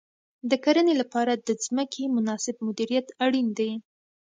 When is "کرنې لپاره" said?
0.63-1.33